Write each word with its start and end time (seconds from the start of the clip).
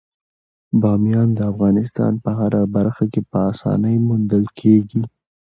بامیان 0.81 1.29
د 1.37 1.39
افغانستان 1.51 2.13
په 2.23 2.29
هره 2.39 2.61
برخه 2.75 3.05
کې 3.13 3.21
په 3.31 3.37
اسانۍ 3.51 3.95
موندل 4.07 4.43
کېږي. 4.59 5.01